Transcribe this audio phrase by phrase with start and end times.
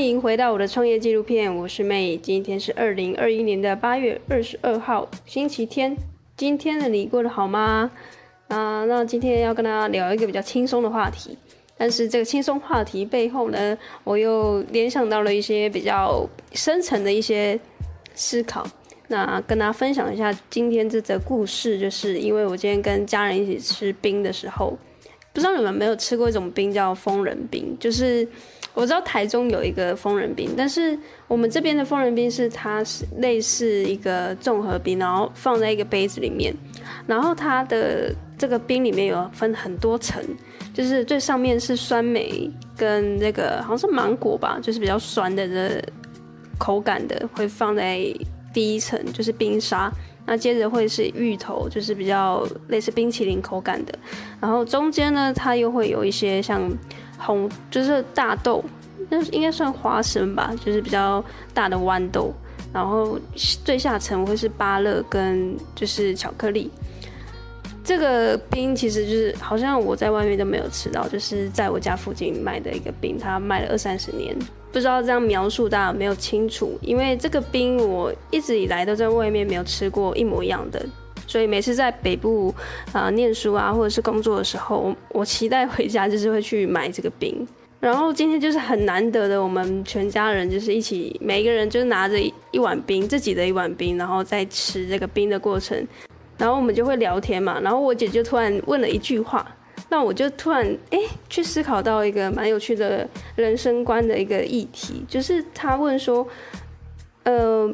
[0.00, 2.16] 欢迎回到我的创业纪录片，我是妹。
[2.16, 5.94] 今天是二零二一年的八月二十二号，星期天。
[6.38, 7.90] 今天的你过得好吗？
[8.48, 11.36] 啊，那今天要跟大家聊一个比较轻松的话题，
[11.76, 17.60] 但是这个轻松话题背后呢，我又联想到了一些比较深层的一些
[18.14, 18.66] 思考。
[19.08, 24.78] 那跟大家分享一下今天这则故事，就是因为我今天跟家人一起吃冰的时候，
[25.34, 28.26] 不知道你们没有吃过一种冰叫丰仁冰，就是。
[28.72, 36.54] 我知道台中有一个疯人冰，但是我们这边的疯人冰是它是类似一个综合冰，然后放在一个杯子里面，
[37.06, 40.22] 然后它的这个冰里面有分很多层，
[40.72, 45.82] 就是最上面是酸梅跟那个好像是芒果吧，就是比较酸的这
[46.56, 47.98] 口感的会放在
[48.54, 49.92] 第一层，就是冰沙，
[50.24, 53.92] 那接着会是芋头，就是比较类似冰淇淋口感的，
[54.40, 56.70] 然后中间呢它又会有一些像。
[57.20, 58.64] 红就是大豆，
[59.08, 61.22] 那应该算花生吧，就是比较
[61.54, 62.32] 大的豌豆。
[62.72, 63.18] 然后
[63.64, 66.70] 最下层会是芭乐跟就是巧克力。
[67.82, 74.36] 这个冰其实就是好像我在外面都没有吃到，就是在我家附近卖的一个冰，它卖了二三十年，
[74.70, 76.78] 不知道这样描述大家有没有清楚？
[76.82, 80.86] 因为这个冰我一直以来都在外面没有吃过一模一样的。
[81.30, 82.52] 所以每次在北部
[82.92, 87.46] 啊、念书啊，或者是工作的时候，我我期待回家就是会去买这个冰。
[87.78, 92.16] 然后今天就是很难得的，我们全家人就是一起，每一个人就是拿着
[92.50, 95.86] 一碗冰，自己的一碗冰，然后在吃这个冰的过程。
[96.36, 97.60] 然后我们就会聊天嘛。
[97.60, 99.46] 然后我姐就突然问了一句话，
[99.88, 106.26] 那我就突然哎去思考到一个蛮有趣的人生观的一个议题，就是她问说，
[107.22, 107.72] 呃。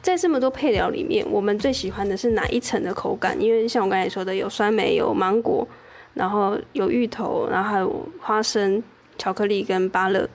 [0.00, 3.38] 在这么多配料里面，我们最喜欢的是哪一层的口感？
[3.40, 5.66] 因为像我刚才说的，有酸梅、有芒果，
[6.14, 8.82] 然后有芋头，然后还有花生、
[9.18, 10.26] 巧克力跟芭乐，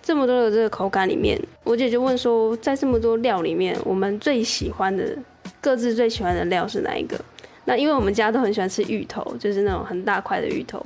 [0.00, 5.18] 这么多的这个口感里面，我姐就问说，在这么多料里面，我们最喜欢的
[5.60, 7.20] 各自最喜欢的料是哪一个？
[7.64, 10.84] 那因为我们家都很喜欢吃芋头，就是那种很大块的芋头，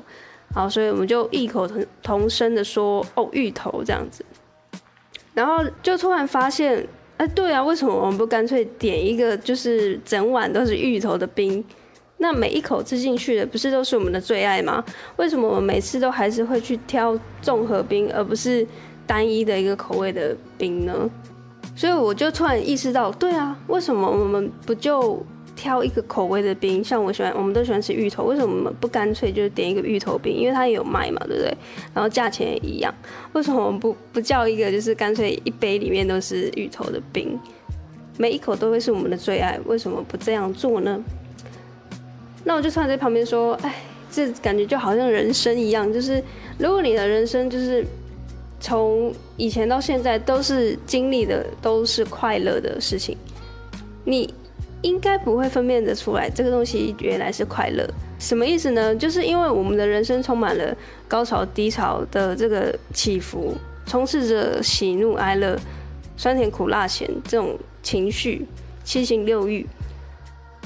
[0.52, 4.24] 好，所以我们就异口同同声的说，哦，芋头这样子，
[5.34, 6.84] 然后就突然发现。
[7.16, 11.64] 哎，对啊，为什么我们不干脆点一个，就是整碗都是芋头的冰？
[12.18, 14.84] 那每一口吃进去的，不是都是我们的最爱吗？
[15.16, 18.66] 为什么我们每次都还是会去挑综合冰，而不是
[19.06, 21.10] 单一的一个口味的冰呢？
[21.76, 25.24] 所以我就突然意识到，对啊，为什么我们不就？
[25.64, 30.30] 挑一个口味的冰，像我喜欢，我们都喜欢吃芋头，为什么我们不干脆就是点一个芋头冰？
[30.36, 31.56] 因为它也有卖嘛，对不对？
[31.94, 32.94] 然后价钱也一样，
[33.32, 37.40] 为什么我们不不叫一个，就是干脆一杯里面都是芋头的冰，
[38.18, 39.58] 每一口都会是我们的最爱？
[39.64, 41.02] 为什么不这样做呢？
[42.44, 43.74] 那我就突然在旁边说，哎，
[44.12, 46.22] 这感觉就好像人生一样，就是
[46.58, 47.82] 如果你的人生就是
[48.60, 53.16] 从以前到现在都是经历的都是快乐的事情，
[54.04, 54.28] 你。
[54.84, 58.94] 应该不会分辨得出来，这个东西原来是快乐，什么意思呢？
[58.94, 60.76] 就是因为我们的人生充满了
[61.08, 63.54] 高潮低潮的这个起伏，
[63.86, 65.58] 充斥着喜怒哀乐、
[66.18, 68.46] 酸甜苦辣咸这种情绪，
[68.84, 69.66] 七情六欲，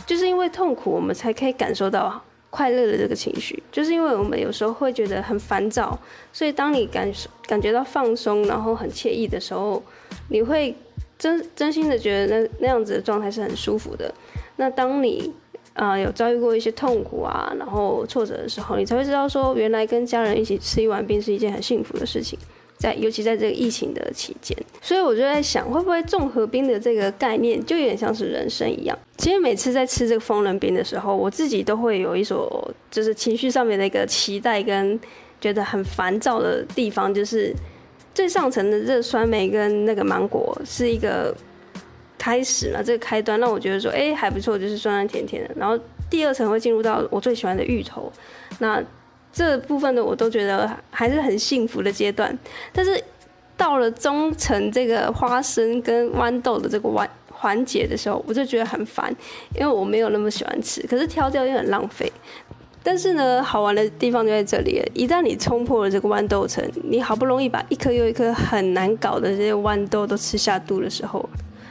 [0.04, 3.62] 就是因为痛苦，我们才可以感受到快乐的这个情绪。
[3.70, 5.96] 就是因为我们有时候会觉得很烦躁，
[6.32, 7.08] 所以当你感
[7.46, 9.80] 感觉到放松，然后很惬意的时候，
[10.28, 10.74] 你会。
[11.18, 14.14] 真真心的觉得那那样子的状态是很舒服的。
[14.56, 15.32] 那当你
[15.74, 22.36] 啊、有遭遇过一些痛苦啊，然后挫折的时候，你才会知道说，原来跟家人一起吃一碗冰是一件很幸福的事情。
[22.76, 28.98] 在尤其在这个疫情的期间，所以我就在想，会不会综合冰的这个概念就有点像是人生一样？
[29.18, 34.98] 其实每次在吃这个风冷冰的时候，我自己都会有一所就是情绪上面的一个期待跟
[35.40, 37.54] 觉得很烦躁的地方，就是。
[38.18, 41.32] 最上层的这个酸梅跟那个芒果是一个
[42.18, 45.54] 开始嘛，这个开端让我觉得说，哎，还不错，就是酸酸甜甜的。
[45.54, 45.78] 然后
[46.10, 48.12] 第二层会进入到我最喜欢的芋头，
[48.58, 48.82] 那
[49.32, 52.36] 这部分的我都觉得还是很幸福的阶段。
[52.72, 53.00] 但是
[53.56, 59.14] 到了中层这个花生跟豌豆的这个环环节的时候，我就觉得很烦，
[59.54, 62.12] 因为我没有那么喜欢吃，可是挑掉又很浪费。
[62.88, 64.82] 但是呢，好玩的地方就在这里。
[64.94, 71.28] 一旦你冲破了这个豌豆层，你好不容易把一颗又一颗很难搞的这些豌豆都吃下肚的时候，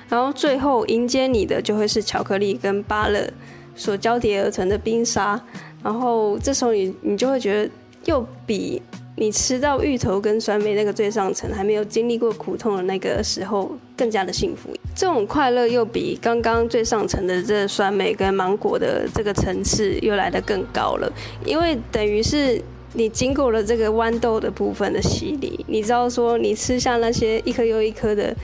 [0.08, 3.28] 然后最后迎接你的就会是巧克力跟芭乐
[3.76, 5.42] 所交叠而成的冰沙。
[5.84, 7.72] 然后这时候你你就会觉得
[8.06, 8.80] 又比
[9.16, 14.70] 你吃到芋头跟酸梅那个最上层还没有经历过苦痛的那个时候更加的幸福。
[14.96, 21.12] 这种快乐又比刚刚最上层的这酸梅跟芒果的这个层次又来得更高了，
[21.46, 22.62] 因为等于是
[22.94, 28.36] 你经过了这个豌豆的部分的洗礼，你知道说你吃下那些一颗又一颗的，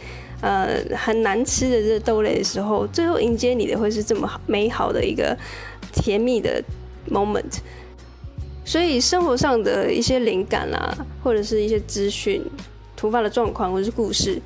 [0.41, 5.35] 呃，很难吃的这豆类的时候，最后迎接你的会是这么好美好的一个
[5.94, 6.61] 甜蜜的
[7.09, 7.59] moment。
[8.65, 12.41] 所以生活上的一些灵感啊，或者是一些资讯、
[12.95, 14.39] 突发的状况，或者是故事，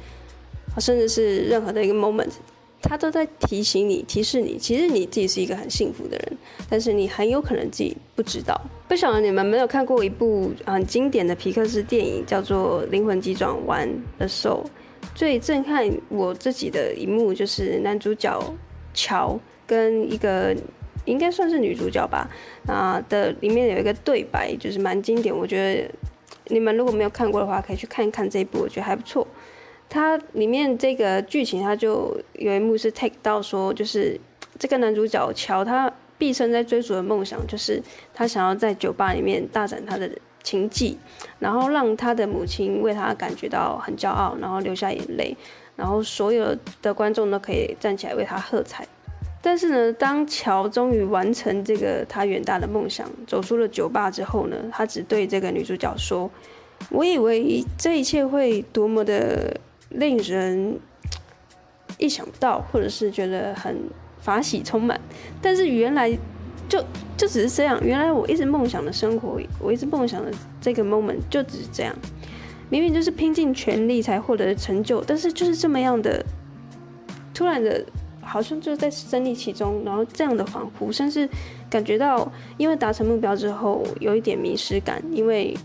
[0.79, 2.31] 甚至是任何的一个 moment。
[2.79, 6.38] 他都在提醒你、提示你，其实你自己是一个很幸福的人，
[6.69, 8.59] 但是你很有可能自己不知道。
[8.88, 13.89] 不晓得你们没有看过一部很经典的皮克斯电影，叫做《灵魂急转弯》
[14.19, 14.63] 的时候，
[15.15, 18.39] 最震撼我自己的一幕就是男主角
[18.94, 20.56] 乔跟一个
[21.06, 22.29] 应该算是女主角吧
[22.68, 25.35] 啊的里面有一个对白，就是蛮经典。
[25.35, 25.91] 我觉得
[26.50, 29.27] 你们如果没有看过的话，可以去看一看这一部，我觉得还不错。
[29.89, 34.19] 它里面这个剧情，它就有一幕是 take 到说，就是
[34.60, 37.81] 这个男主角乔，他毕生在追逐的梦想，就是
[38.13, 40.10] 他想要在酒吧里面大展他的
[40.44, 40.98] 琴技，
[41.39, 45.38] 然后让他的母亲为他感觉到很骄傲，然后流下眼泪，
[45.75, 48.86] 然后所有的观众都可以站起来为他喝彩。
[49.42, 56.30] 但是呢，当乔终于完成这个他远大的梦想，走出了酒吧之后呢，他只对这个女主角说
[56.89, 59.56] ：“我以为这一切会多么的。”
[59.89, 60.80] 令人
[61.98, 63.75] 意想不到，或者是觉得很
[64.19, 65.00] 法喜充满，
[65.42, 66.12] 但是原来
[66.68, 66.84] 就
[67.16, 67.80] 就只是这样。
[67.84, 71.95] 原来我一直梦想的生活，我一直梦想的这个 moment 就只是这样。
[72.69, 76.24] 明明就是拼尽全力才获得的成就，但是就是这么样的
[77.34, 77.86] 突然的，
[78.22, 81.30] 好像就是在身历其中，然后这样的恍惚，甚至
[81.69, 85.56] 感觉到因为达成目标之后有一点迷失感，因为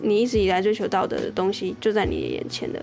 [0.00, 2.80] 你一直以来追求到的东西就在你的眼前了。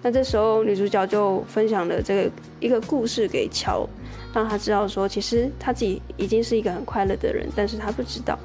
[0.00, 2.30] 那这时候，女主角就分享了这个
[2.60, 3.88] 一个故事给乔，
[4.32, 8.38] 让他知道说，其实他自己已经是一个很快乐的人，但是他不知道。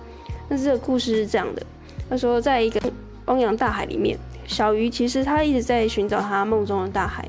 [0.50, 1.64] 那这个故事是这样的：
[2.10, 2.82] 他说，在一个
[3.26, 4.18] 汪洋大海里面，
[4.48, 7.28] 小鱼其实他一直在寻找他梦中的大海。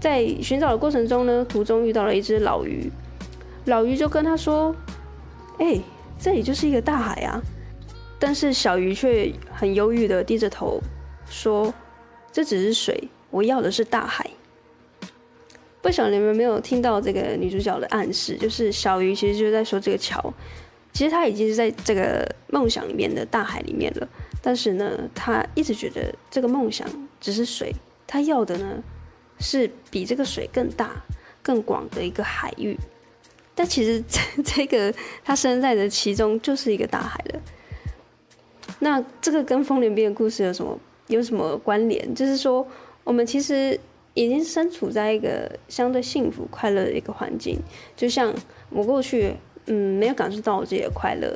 [0.00, 2.90] 在寻找的过程中呢，途中遇到了一只老鱼，
[3.64, 4.74] 老鱼就跟他说
[5.58, 5.80] ：“哎、
[6.20, 7.40] 这里就是一个大海啊。”
[8.18, 10.80] 但是小鱼却很忧郁的低着头
[11.28, 11.72] 说
[12.30, 14.28] ：“这只是水。”我要的是大海。
[15.82, 20.32] 不晓得你们没有听到这个女主角的暗示，就是小鱼其实就在说这个桥，
[20.90, 24.08] 其实他已经是在这个梦想里面的大海里面了，
[24.40, 26.88] 但是呢，他一直觉得这个梦想
[27.20, 27.72] 只是水，
[28.06, 28.82] 他要的呢
[29.38, 31.04] 是比这个水更大、
[31.42, 32.74] 更广的一个海域。
[33.54, 34.92] 但其实这这个
[35.22, 37.40] 他身在的其中就是一个大海了。
[38.78, 42.14] 那这个跟风铃边的故事有什么有什么关联？
[42.14, 42.66] 就是说。
[43.06, 43.78] 我们其实
[44.14, 47.56] 已经身处在一个相对幸福、快乐的一个环境，
[47.94, 48.34] 就像
[48.68, 49.32] 我过去，
[49.66, 51.32] 嗯，没有感受到我自己的快乐，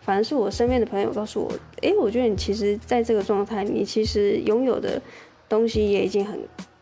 [0.00, 1.52] 反而是我身边的朋友告诉我，
[1.82, 5.00] 诶，我觉得你其实在这个状态，你其实拥有的
[5.48, 6.36] 东西也已经很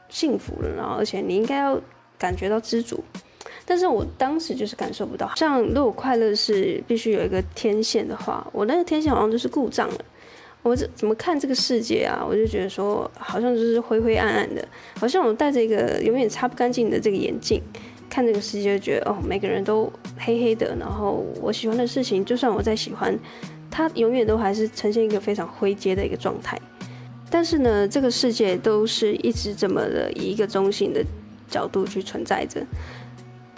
[0.08, 1.78] 幸福了，然后而且你应该要
[2.16, 3.04] 感觉到知足，
[3.66, 5.30] 但是我当时就是感受不到。
[5.36, 10.04] 像如果快乐是必须有一个天线的话，我那个天线好像就是故障了。
[10.62, 12.24] 我怎怎么看这个世界啊？
[12.24, 14.66] 我就觉得说，好像就是灰灰暗暗的，
[14.96, 17.60] 好像我戴着一个永远擦不干净的这个眼镜，
[18.08, 20.76] 看这个世界，就觉得哦，每个人都黑黑的。
[20.78, 23.18] 然后我喜欢的事情，就算我再喜欢，
[23.72, 26.56] 它永远都还是呈现一个非常灰阶的一个状态。
[27.28, 31.04] 但是呢，这个世界都是一直这么的以一个中性的
[31.48, 32.64] 角度去存在着。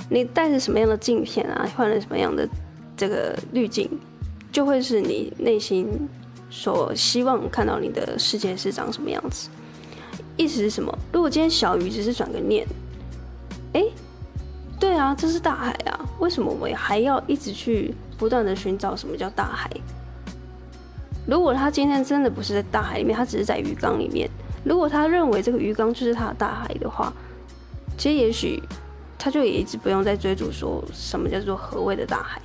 [0.09, 2.49] 你带着什么样的镜片啊，换了什么样的
[2.97, 3.91] 这个滤镜，
[4.51, 5.87] 就会是你内心。
[6.57, 9.49] 所希望看到你的世界是长什么样子？
[10.37, 10.97] 意思是什么？
[11.13, 12.65] 如果今天小鱼只是转个念，
[13.73, 13.85] 哎、
[14.79, 19.69] 对啊，这是大海啊，为什么我们还要一直去不断的寻找什么叫大海？
[21.27, 24.31] 如果他今天真的不是在大海里面，他只是在鱼缸里面，
[24.65, 27.13] 如果他认为这个鱼缸就是他的大海的话，
[27.99, 28.63] 其实也许
[29.19, 32.41] 他就也一直不用再追逐说什么叫做何谓的大海。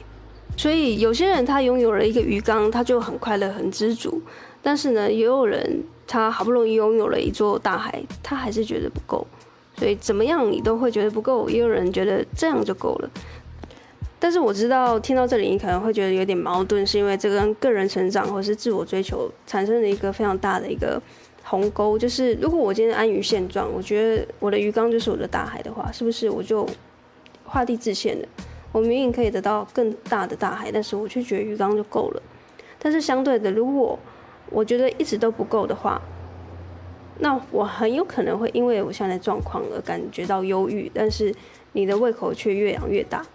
[0.60, 4.22] 所以有些人他拥有了一个鱼缸，他就很快乐、很知足。
[4.62, 9.26] 但是呢，也有人他好不容易拥有了一座大海，他还是觉得不够。
[9.78, 11.50] 所以怎么样你都会觉得不够。
[11.50, 13.10] 也有人觉得这样就够了。
[14.20, 21.02] 但是我知道听到这里你可能会觉得有点矛盾，是因为这跟个人成长或是自我追求产生了一个非常大的一个
[21.42, 21.98] 鸿沟。
[21.98, 26.68] 就是如果我今天安于现状，我觉得我的鱼缸就是我的大海的话，是不是我就
[27.46, 28.28] 画地自限了？
[28.72, 32.22] 我明明可以得到更大的大海，但是我却觉得鱼缸就够了。
[32.78, 33.98] 但是相对的，如果
[34.50, 36.02] 我觉得一直都不够的话，
[37.20, 40.90] 那我很有可能会因为我现在的状况而感觉到忧郁。
[40.94, 41.34] 但是
[41.74, 43.26] 你的胃口却越养越大。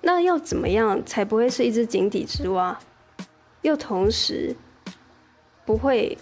[0.00, 2.78] 那要怎么样才不会是一只井底之蛙，
[3.62, 4.54] 又同时
[5.64, 6.16] 不会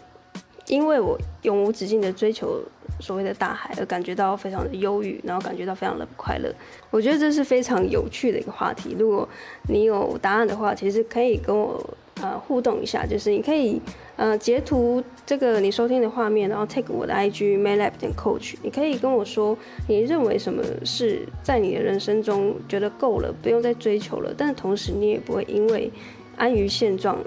[0.66, 2.62] 因为我永无止境的追求
[3.00, 6.52] 所谓的大海而感觉到非常的忧郁，然后感觉到非常的不快乐。
[6.90, 8.96] 我觉得这是非常有趣的一个话题。
[8.98, 9.28] 如果
[9.68, 11.82] 你有答案的话，其实可以跟我
[12.20, 13.80] 呃互动一下，就是你可以
[14.16, 25.90] 呃截图这个你收听的画面，然后 take 我的 IG maylab 点 coach，你可以跟我说你认为什么是在你的人生中觉得够了，不用再追求了，但同时你也不会因为
[26.36, 27.18] 安于现状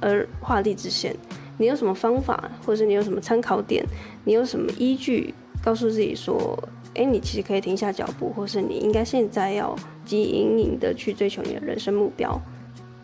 [0.00, 1.14] 而画地自限。
[1.60, 3.84] 你有什么方法，或者是你有什么参考点？
[4.24, 6.58] 你有什么依据告诉自己说，
[6.94, 9.76] 哎，你其实可以停下脚步，或是你应该现在要
[10.06, 12.40] 急营营的去追求你的人生目标？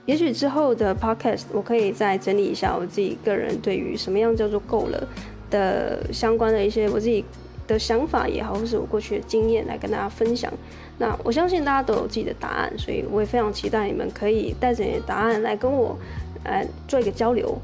[0.06, 5.06] 也许之后的 podcast 我可以再整理一下我自己个人对于什么样叫做够了
[5.50, 7.22] 的相关的一些我自己
[7.66, 10.50] 的想法也好，或是我过去的经验来跟大家分享。
[10.96, 15.98] 那我相信大家都有自己的答案，所以我也非常期待你们可以带着你的答案来跟我
[16.44, 17.60] 来做一个交流。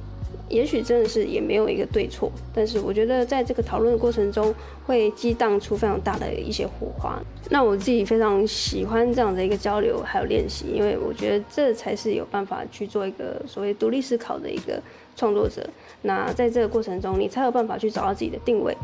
[0.52, 4.54] 也许真的是也没有一个对错，但是我觉得在这个讨论的过程中，
[4.84, 7.18] 会激荡出非常大的一些火花。
[7.48, 14.78] 那我自己非常喜欢这样的一个交流还有练习，因为我觉得这才是有办法去做一个所谓独立思考的一个
[15.16, 15.66] 创作者。
[16.02, 18.76] 那在这个过程中，你才有办法去找到自己的定位。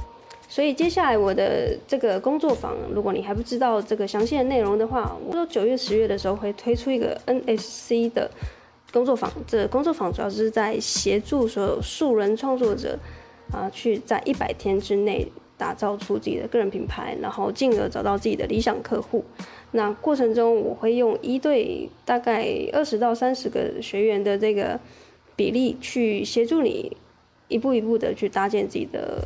[0.49, 8.31] 所以接下来我的这个工作坊，如果你还不知道这个详细的内容的话，我九月、十月的时候会推出一个 NSC 的。
[8.93, 12.99] 工作坊，这、工作坊主要是在协助所有素人创作者，
[13.53, 19.25] 啊、去在一百天之内打造出自己的个人品牌，然后进而找到自己的理想客户。
[19.73, 24.81] 那过程中，我会用一对大概二十到三十个学员的这个
[25.37, 26.97] 比例，去协助你
[27.49, 29.23] 一步一步的去搭建自己的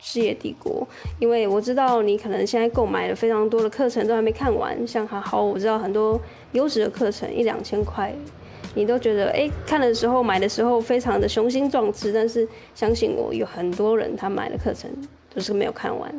[0.00, 0.84] 事业帝国。
[1.20, 6.20] 因为我知道你可能现在购买了非常多的课程都还没看完，像好好，我知道很多
[6.50, 8.12] 优质的课程一两千块。
[8.76, 14.90] 你都觉得哎，看的时候买的时候非常的雄心壮志，但是相信我，有很多人他买的课程
[15.34, 16.14] 都是没有看完，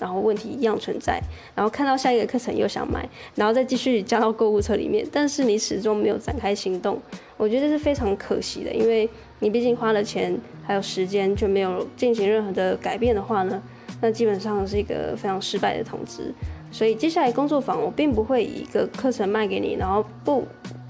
[0.00, 1.22] 然后问题一样存在，
[1.54, 7.00] 然后看到下一个课程又想买，然后再继续加到购物车里面，但是你始终没有展开行动，
[7.36, 13.62] 我觉得是非常可惜的，因为你毕竟花了钱还有时间，却没有进行任何的改变的话呢，
[14.00, 16.34] 那基本上是一个非常失败的投资。
[16.72, 20.44] 所以接下来工作坊我并不会以一个课程卖给你，然后不。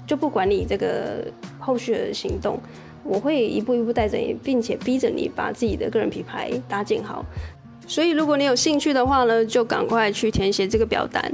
[0.05, 1.25] 就不管你这个
[1.59, 2.59] 后续的行动，
[3.03, 7.25] 我会一步一步带着你，并且逼着你把自己的个人品牌搭建好。
[7.85, 11.31] 所以，如果你有兴趣的话呢，就赶快去填写这个表单。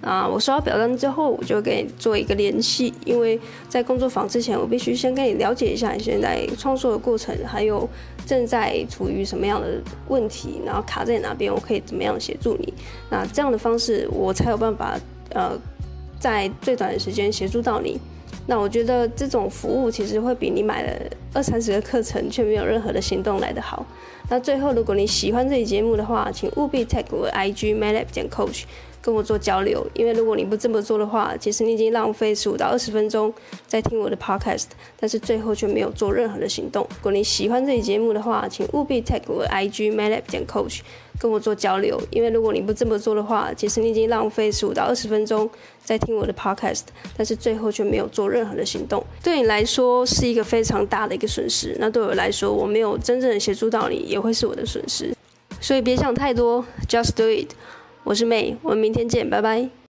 [0.00, 2.94] 啊，我收到表单之后，我就给你做一个联系。
[3.04, 7.88] 因为在工作坊之前，我必须先跟你了解一下你现在创作的过程，还有
[8.24, 12.72] 正在处于什么样的问题，然后卡在哪边，我可以怎么样协助你。
[13.10, 14.96] 那这样的方式，我才有办法
[15.30, 15.58] 呃。
[16.18, 17.98] 在最短的时间协助到你，
[18.46, 20.92] 那我觉得这种服务其实会比你买了
[21.32, 23.86] 二三十个课程却没有任何的行动来得好。
[24.30, 28.64] 那最后，如果你喜欢这期节目的话，请务必 tag 我 IG maylab 点 coach。
[29.00, 33.32] 跟我做交流，因为如果你不这么做的话，其实你已经浪费十五到二十分钟
[33.66, 34.66] 在听我的 podcast，
[34.98, 36.82] 但是最后却没有做任何的行动。
[36.90, 40.80] 如果你喜欢这期节目的话，请务必 tag 我 IG maylab 点 coach，
[41.18, 45.48] 跟我做交流，因为如果你不这么做的话，其实你已经浪费十五到二十分钟
[45.82, 46.82] 在听我的 podcast，
[47.16, 49.04] 但是最后却没有做任何的行动。
[49.22, 55.12] 对你来说是一个非常大的一个损失，那对我来说，我没有真正的协助到你，也会是我的损失。
[55.60, 57.50] 所以别想太多，just do it。
[58.04, 59.87] 我是 May，我们明天见，拜拜。